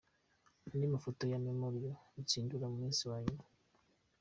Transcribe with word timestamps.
Andi 0.71 0.85
mafoto 0.93 1.21
ya 1.31 1.39
Memorial 1.47 1.95
Rutsindura 2.13 2.65
ku 2.71 2.77
munsi 2.81 3.01
wa 3.09 3.17
nyuma. 3.25 3.43